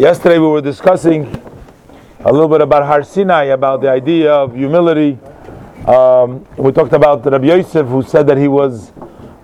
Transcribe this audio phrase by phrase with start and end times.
[0.00, 1.26] yesterday we were discussing
[2.20, 5.18] a little bit about Har Sinai, about the idea of humility.
[5.86, 8.92] Um, we talked about Rabbi Yosef, who said that he was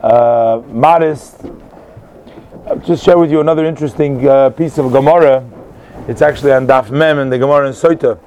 [0.01, 1.45] uh, modest.
[2.67, 5.47] I'll just share with you another interesting uh, piece of Gemara.
[6.09, 8.19] It's actually on Daf Mem in the Gemara in Soita.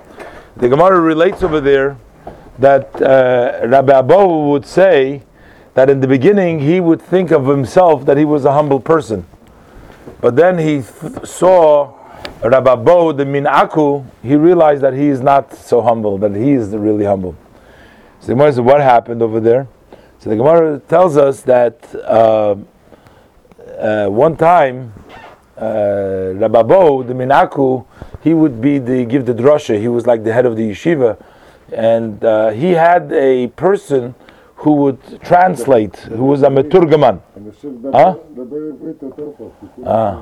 [0.58, 1.98] The Gemara relates over there
[2.60, 5.24] that uh, Rabbi Abahu would say
[5.74, 9.26] that in the beginning he would think of himself that he was a humble person.
[10.22, 11.99] But then he th- saw
[12.42, 17.04] Rabbi the Minaku, he realized that he is not so humble, that he is really
[17.04, 17.36] humble.
[18.22, 19.68] So the Gemara says, what happened over there?
[20.20, 22.56] So the Gemara tells us that uh,
[23.78, 24.94] uh, one time,
[25.58, 27.86] uh, Rabbi the Minaku,
[28.22, 29.80] he would be the give the drasha.
[29.80, 31.22] He was like the head of the yeshiva,
[31.74, 34.16] and uh, he had a person
[34.56, 37.22] who would translate, who was a meturgaman.
[37.94, 38.18] Huh?
[39.86, 40.22] Ah.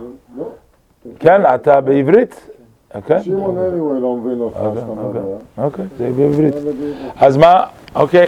[1.20, 2.50] כן, אתה בעברית?
[2.96, 3.24] אוקיי.
[3.24, 5.22] שמעון anyway לא מבין אותך, אוקיי, אוקיי.
[5.58, 6.54] אוקיי, זה בעברית.
[7.20, 7.64] אז מה,
[7.96, 8.28] אוקיי,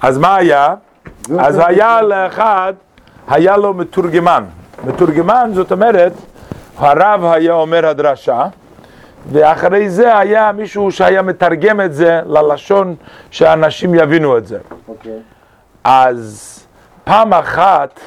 [0.00, 0.74] אז מה היה?
[1.38, 2.72] אז היה לאחד,
[3.28, 4.44] היה לו מתורגמן.
[4.84, 6.12] מתורגמן זאת אומרת,
[6.78, 8.46] הרב היה אומר הדרשה,
[9.32, 12.94] ואחרי זה היה מישהו שהיה מתרגם את זה ללשון
[13.30, 14.58] שאנשים יבינו את זה.
[14.88, 15.18] אוקיי.
[15.84, 16.58] אז
[17.04, 18.00] פעם אחת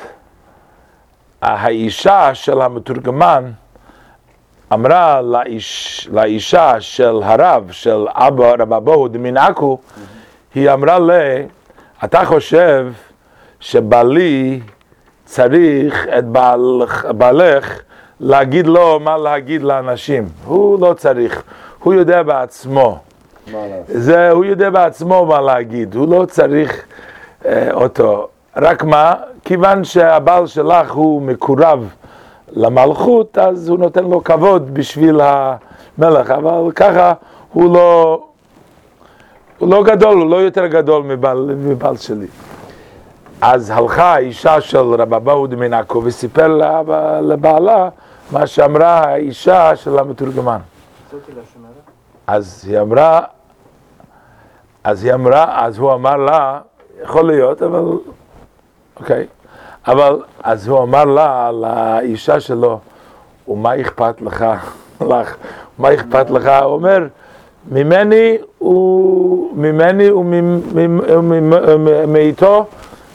[1.42, 3.52] האישה של המתורגמן
[4.76, 9.78] אמרה לאיש, לאישה של הרב, של אבא רב אבוהו דמינעקו,
[10.56, 11.45] היא אמרה לי,
[12.04, 12.92] אתה חושב
[13.59, 14.59] שבעלי
[15.26, 16.82] צריך את בעל,
[17.17, 17.82] בעלך
[18.20, 20.26] להגיד לו מה להגיד לאנשים.
[20.45, 21.44] הוא לא צריך,
[21.80, 23.00] הוא יודע בעצמו.
[23.88, 26.86] זה, הוא יודע בעצמו מה להגיד, הוא לא צריך
[27.45, 28.28] אה, אותו.
[28.58, 31.89] רק מה, כיוון שהבעל שלך הוא מקורב
[32.52, 37.14] למלכות, אז הוא נותן לו כבוד בשביל המלך, אבל ככה
[37.54, 38.24] הוא לא,
[39.60, 42.28] הוא לא גדול, הוא לא יותר גדול מבעל, מבעל שלי.
[43.42, 47.89] אז הלכה האישה של רב אבאו דמינקו וסיפר לאבא- לבעלה
[48.32, 50.60] מה שאמרה האישה של המתורגמן.
[52.28, 53.22] אז היא אמרה,
[54.84, 56.60] אז היא אמרה, אז הוא אמר לה,
[57.04, 57.84] יכול להיות, אבל,
[59.00, 59.28] אוקיי,
[59.88, 62.80] אבל, אז הוא אמר לה, לאישה שלו,
[63.48, 64.46] ומה אכפת לך,
[65.12, 65.36] לך,
[65.80, 66.50] מה אכפת לך?
[66.64, 67.08] הוא אומר,
[67.72, 70.12] ממני הוא, ממני
[70.73, 72.66] ומאיתו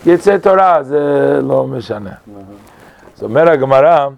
[0.06, 1.00] יצא תורה, זה
[1.42, 2.10] לא משנה.
[3.16, 4.08] אז אומר הגמרא,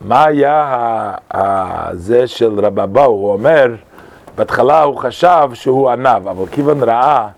[0.00, 1.12] מה היה
[1.92, 3.04] זה של רב אבאו?
[3.04, 3.74] הוא אומר,
[4.36, 7.28] בהתחלה הוא חשב שהוא ענב, אבל כיוון ראה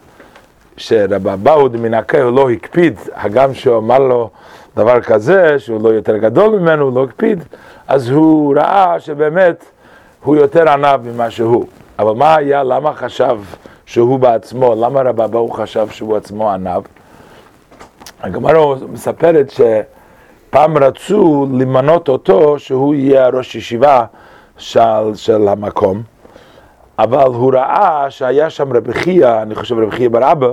[0.78, 4.31] שרב אבאו דמינקה הוא לא הקפיד, הגם שהוא אמר לו
[4.77, 7.44] דבר כזה, שהוא לא יותר גדול ממנו, הוא לא הקפיד,
[7.89, 9.65] אז הוא ראה שבאמת
[10.25, 11.66] הוא יותר ענב ממה שהוא.
[11.99, 13.39] אבל מה היה, למה חשב
[13.87, 16.83] שהוא בעצמו, למה רב אבאו חשב שהוא עצמו ענב?
[18.22, 24.05] הגמרא מספרת שפעם רצו למנות אותו שהוא יהיה ראש ישיבה
[24.59, 26.03] של, של המקום,
[26.99, 30.53] אבל הוא ראה שהיה שם רבי חייא, אני חושב רבי חייא בר אבא,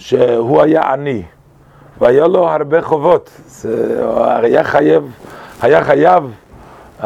[0.00, 1.22] שהוא היה עני,
[2.00, 3.30] והיה לו הרבה חובות,
[4.42, 5.12] היה חייב,
[5.62, 6.24] היה חייב,
[7.00, 7.04] uh,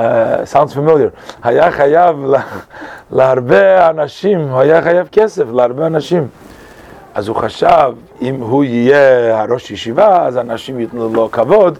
[0.52, 1.10] sounds familiar,
[1.42, 2.42] היה חייב לה,
[3.10, 6.28] להרבה אנשים, הוא היה חייב כסף להרבה אנשים.
[7.14, 11.78] אז הוא חשב, אם הוא יהיה הראש ישיבה, אז אנשים ייתנו לו כבוד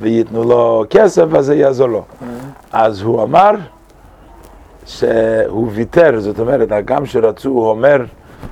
[0.00, 2.04] וייתנו לו כסף, אז זה יעזור לו.
[2.72, 3.50] אז הוא אמר
[4.86, 8.04] שהוא ויתר, זאת אומרת, גם שרצו, הוא אומר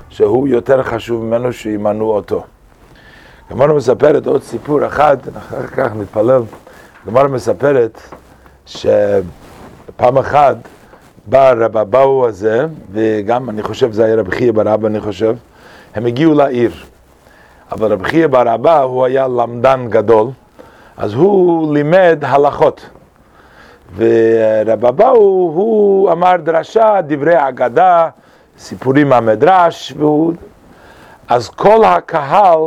[0.09, 2.43] שהוא יותר חשוב ממנו שימנו אותו.
[3.51, 6.41] גמרא מספרת עוד סיפור אחד, אחר כך נתפלל.
[7.07, 7.99] גמרא מספרת
[8.65, 10.55] שפעם אחת
[11.25, 15.35] בא רב אבאו הזה, וגם אני חושב זה היה רבי חייא בר אבא, אני חושב,
[15.95, 16.71] הם הגיעו לעיר.
[17.71, 20.27] אבל רבי חייא בר אבא הוא היה למדן גדול,
[20.97, 22.89] אז הוא לימד הלכות.
[23.95, 25.17] ורב אבאו
[25.55, 28.09] הוא אמר דרשה, דברי אגדה,
[28.57, 30.33] סיפורים מהמדרש, והוא...
[31.27, 32.59] אז כל הקהל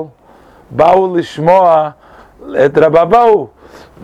[0.71, 1.91] באו לשמוע
[2.65, 3.47] את רב אבאו,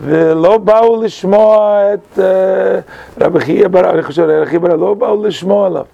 [0.00, 2.80] ולא באו לשמוע את אה,
[3.20, 5.84] רבי חייא בר אני חושב רבי חייא בר לא באו לשמוע עליו.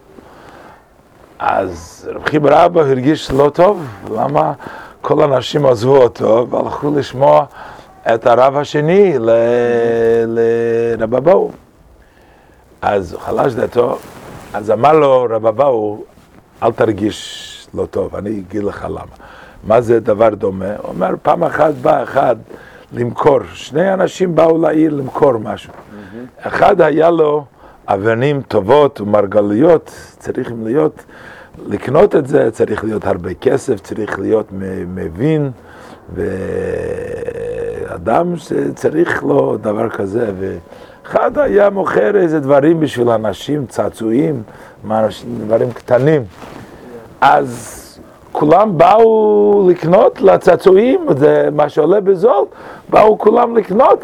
[1.39, 4.53] אז רב חייא בר אבא הרגיש לא טוב, למה
[5.01, 7.45] כל האנשים עזבו אותו והלכו לשמוע
[8.15, 9.31] את הרב השני ל-
[10.27, 11.51] לרב אבאו.
[12.83, 13.99] אז הוא חלש דעתו,
[14.55, 16.05] אז אמר לו רב אבאו,
[16.63, 19.15] אל תרגיש לא טוב, אני אגיד לך למה.
[19.65, 20.77] מה זה דבר דומה?
[20.77, 22.37] הוא אומר, פעם אחת בא אחד
[22.93, 25.73] למכור, שני אנשים באו לעיר למכור משהו.
[26.41, 27.45] אחד היה לו
[27.89, 31.05] אבנים טובות ומרגליות, צריכים להיות,
[31.67, 34.47] לקנות את זה, צריך להיות הרבה כסף, צריך להיות
[34.87, 35.51] מבין,
[36.15, 40.33] ואדם שצריך לו דבר כזה,
[41.05, 44.43] ואחד היה מוכר איזה דברים בשביל אנשים, צעצועים,
[45.47, 46.23] דברים קטנים.
[47.21, 47.77] אז
[48.33, 52.45] כולם באו לקנות לצעצועים, זה מה שעולה בזול,
[52.89, 53.99] באו כולם לקנות.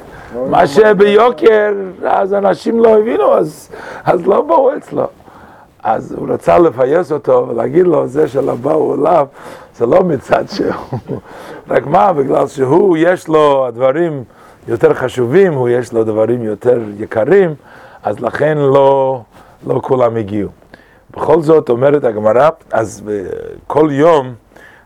[0.51, 1.73] מה שביוקר,
[2.05, 3.69] אז אנשים לא הבינו, אז,
[4.05, 5.07] אז לא באו אצלו.
[5.83, 9.27] אז הוא רצה לפייס אותו ולהגיד לו, זה שלא באו אליו,
[9.77, 10.99] זה לא מצד שהוא,
[11.71, 14.25] רק מה, בגלל שהוא, יש לו דברים
[14.69, 17.55] יותר חשובים, הוא יש לו דברים יותר יקרים,
[18.03, 19.21] אז לכן לא,
[19.67, 20.51] לא כולם הגיעו.
[21.11, 23.03] בכל זאת אומרת הגמרא, אז
[23.67, 24.35] כל יום,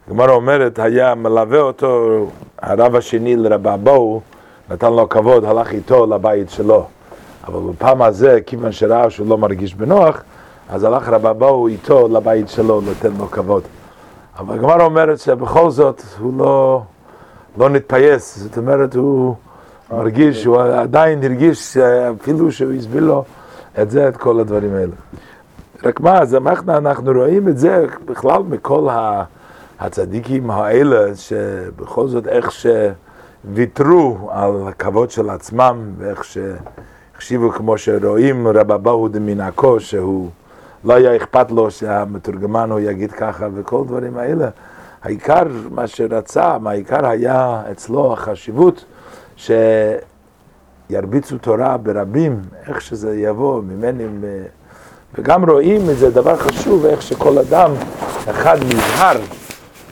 [0.09, 2.27] הגמרא אומרת, היה מלווה אותו
[2.62, 4.21] הרב השני לרבבו,
[4.71, 6.87] נתן לו כבוד, הלך איתו לבית שלו.
[7.47, 10.23] אבל בפעם הזה, כיוון שראה שהוא לא מרגיש בנוח,
[10.69, 13.62] אז הלך רבבו איתו לבית שלו, נותן לו כבוד.
[14.38, 16.82] אבל הגמרא אומרת שבכל זאת הוא לא,
[17.59, 19.35] לא נתפייס, זאת אומרת, הוא
[19.93, 23.25] מרגיש, הוא עדיין הרגיש, אפילו שהוא הסביר לו
[23.83, 24.93] את זה, את כל הדברים האלה.
[25.85, 28.89] רק מה, אז אנחנו, אנחנו רואים את זה בכלל מכל
[29.81, 32.51] הצדיקים האלה, שבכל זאת איך
[33.45, 40.29] שוויתרו על הכבוד של עצמם, ואיך שהחשיבו, כמו שרואים רב אבאו דמינקו, שהוא
[40.85, 44.49] לא היה אכפת לו שהמתורגמן הוא יגיד ככה, וכל דברים האלה.
[45.02, 48.85] העיקר, מה שרצה, העיקר היה אצלו החשיבות
[49.37, 54.05] שירביצו תורה ברבים, איך שזה יבוא ממני.
[55.19, 57.70] וגם רואים את זה דבר חשוב, איך שכל אדם,
[58.31, 59.17] אחד נזהר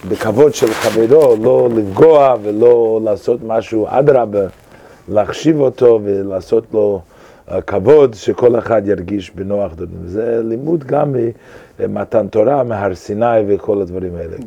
[0.08, 4.44] בכבוד של חברו, לא לפגוע ולא לעשות משהו, אדרבה,
[5.08, 7.00] להחשיב אותו ולעשות לו
[7.66, 9.72] כבוד, שכל אחד ירגיש בנוח.
[10.04, 11.14] זה לימוד גם
[11.80, 14.36] ממתן תורה, מהר סיני וכל הדברים האלה.